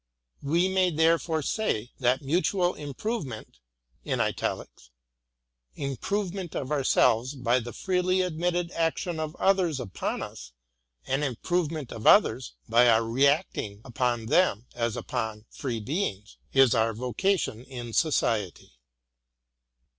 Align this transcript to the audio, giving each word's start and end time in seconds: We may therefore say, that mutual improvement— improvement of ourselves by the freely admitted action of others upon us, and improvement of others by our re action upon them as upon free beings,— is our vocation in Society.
We 0.41 0.67
may 0.67 0.89
therefore 0.89 1.43
say, 1.43 1.91
that 1.99 2.23
mutual 2.23 2.73
improvement— 2.73 3.59
improvement 5.75 6.55
of 6.55 6.71
ourselves 6.71 7.35
by 7.35 7.59
the 7.59 7.71
freely 7.71 8.21
admitted 8.21 8.71
action 8.71 9.19
of 9.19 9.35
others 9.35 9.79
upon 9.79 10.23
us, 10.23 10.53
and 11.05 11.23
improvement 11.23 11.91
of 11.91 12.07
others 12.07 12.53
by 12.67 12.89
our 12.89 13.03
re 13.05 13.27
action 13.27 13.81
upon 13.85 14.25
them 14.25 14.65
as 14.73 14.97
upon 14.97 15.45
free 15.51 15.79
beings,— 15.79 16.37
is 16.51 16.73
our 16.73 16.95
vocation 16.95 17.63
in 17.63 17.93
Society. 17.93 18.71